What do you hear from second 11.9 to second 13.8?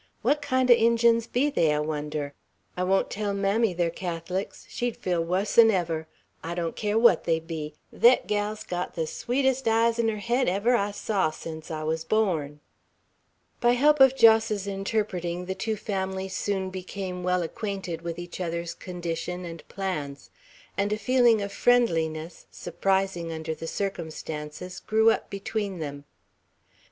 born." By